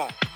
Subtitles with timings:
[0.00, 0.29] Come on.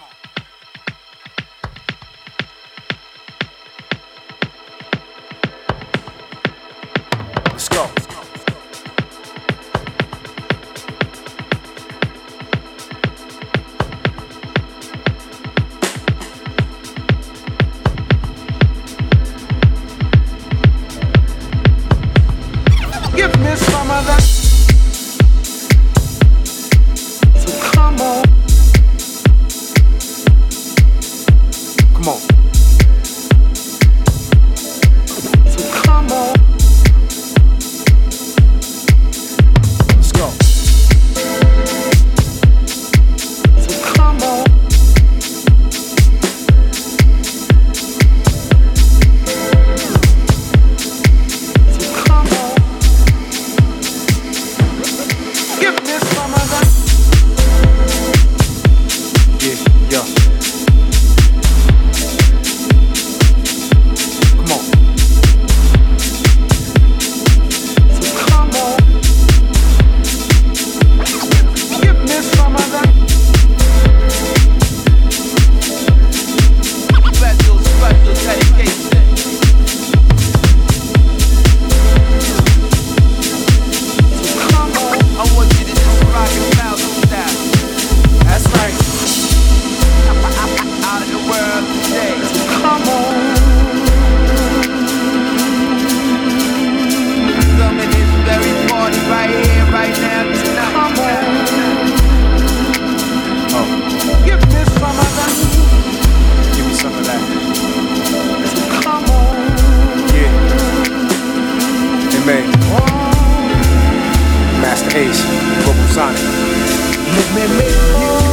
[114.94, 115.26] Ace,
[115.66, 116.22] Vocal Sonic.
[116.22, 117.42] Give me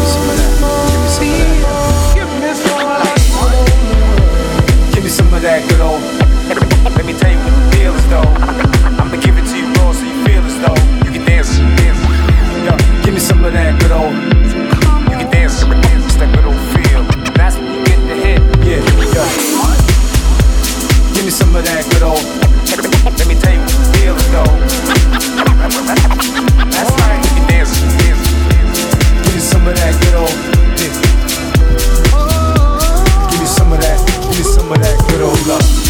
[0.05, 0.53] some of that.
[1.09, 1.65] Some of that.
[2.13, 3.17] Give me some of that.
[4.93, 6.01] Give me some of that good old.
[6.93, 8.29] Let me tell you what the deal is though.
[9.01, 11.97] I'ma give it to you raw so you feel as though you can dance, dance.
[12.61, 14.13] Yo, give me some of that good old.
[15.09, 17.01] You can dance, it's that good old feel.
[17.33, 18.37] That's when you get the hit.
[18.61, 18.85] Yeah,
[19.17, 19.25] yo.
[21.17, 22.21] Give me some of that good old.
[23.17, 24.61] Let me tell you what the deal is though.
[27.79, 30.35] Give me some of that good old.
[33.31, 33.99] Give me some of that.
[34.21, 35.80] Give me some of that good old love.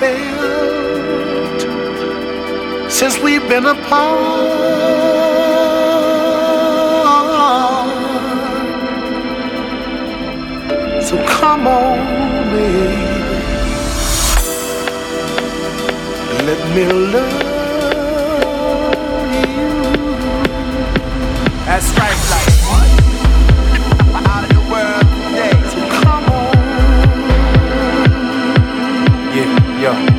[0.00, 1.58] Felt
[2.90, 4.88] since we've been apart.
[11.02, 11.98] So come on,
[12.50, 13.18] baby.
[16.48, 17.42] Let me love
[19.34, 19.68] you.
[21.66, 22.47] That's right, like.
[29.88, 30.17] Yeah,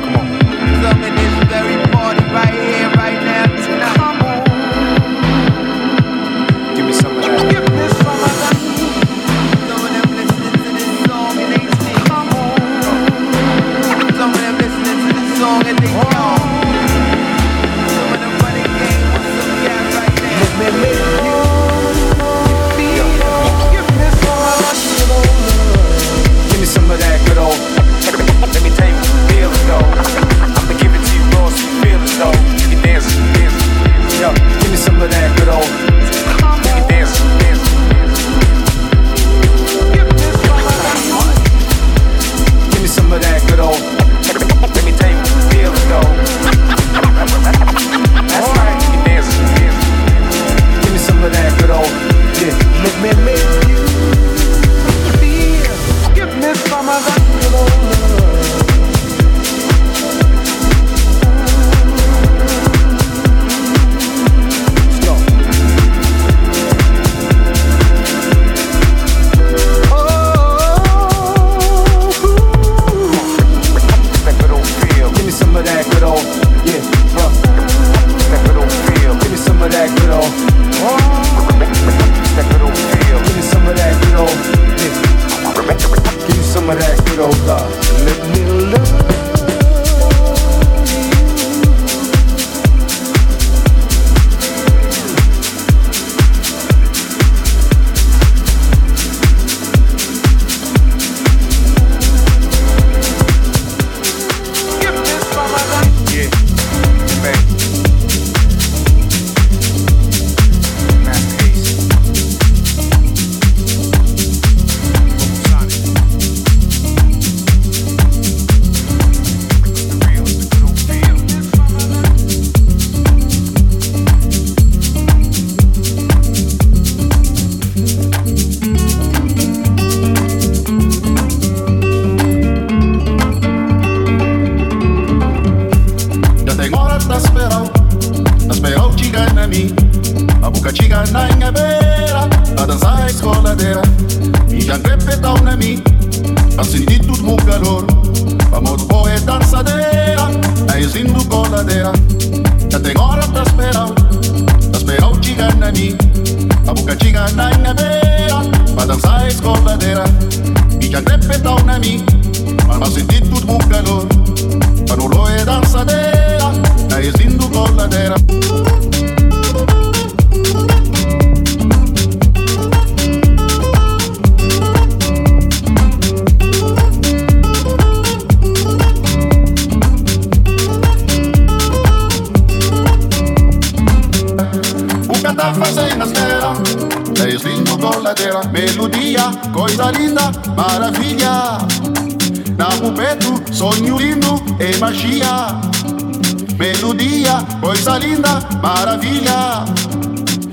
[197.80, 199.64] coisa linda, maravilha.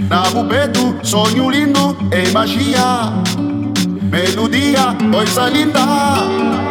[0.09, 3.11] Na Beto, sonho lindo, é magia.
[4.01, 6.66] Melodia, coisa linda.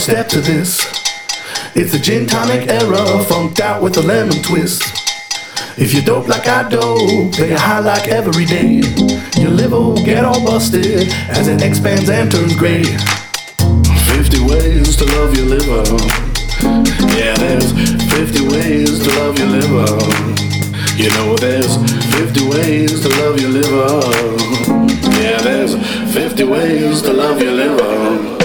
[0.00, 0.80] Step to this.
[1.76, 4.82] It's a gin tonic era, funked out with a lemon twist.
[5.76, 8.80] If you dope like I dope, they high like every day.
[9.36, 12.82] Your liver will get all busted as it expands and turns gray.
[12.82, 15.84] 50 ways to love your liver.
[17.20, 17.70] Yeah, there's
[18.10, 20.00] 50 ways to love your liver.
[20.96, 21.76] You know there's
[22.16, 24.00] 50 ways to love your liver.
[25.20, 25.74] Yeah, there's
[26.14, 28.39] 50 ways to love your liver.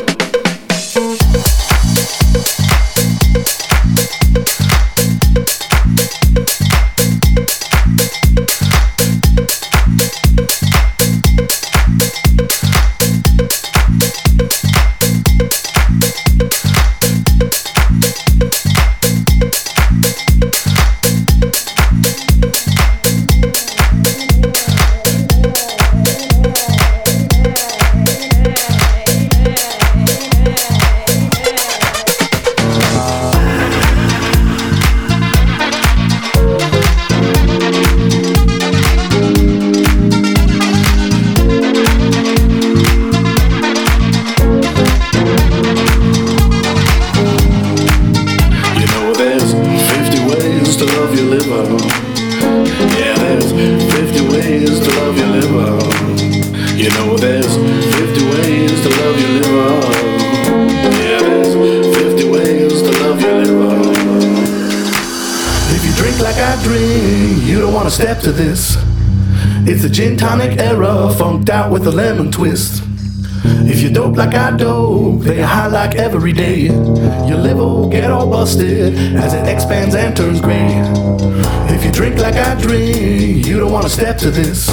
[71.76, 72.84] With a lemon twist.
[73.44, 76.68] If you dope like I dope, they high like every day.
[77.28, 80.70] Your liver get all busted as it expands and turns gray.
[81.76, 84.70] If you drink like I drink, you don't wanna step to this.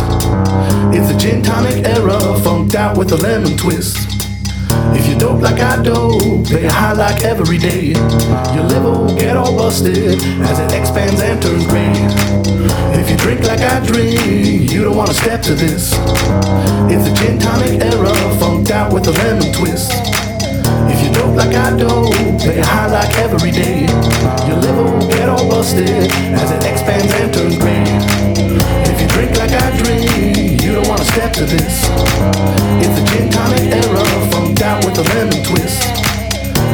[0.96, 4.11] It's a gin tonic era, funked out with a lemon twist.
[4.94, 7.92] If you dope like I do, they high like every day.
[8.54, 11.92] Your liver will get all busted as it expands and turns gray.
[12.98, 15.92] If you drink like I drink, you don't wanna step to this.
[16.92, 20.21] It's a gin tonic era, funked out with a lemon twist.
[21.12, 23.86] Dope like I dope, they high like every day.
[24.46, 27.84] Your liver will get all busted as it expands and turns gray.
[28.90, 31.84] If you drink like I drink, you don't wanna step to this.
[32.82, 35.82] It's a gin tonic era, funked out with a lemon twist.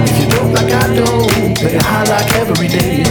[0.09, 3.05] If you dope like I dope, they high like every day.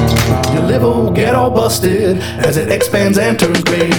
[0.54, 3.92] Your liver will get all busted as it expands and turns gray.